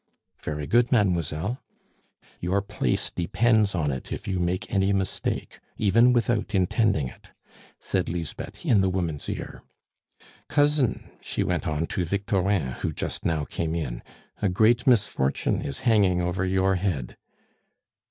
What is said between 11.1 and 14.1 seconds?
she went on to Victorin, who just now came in,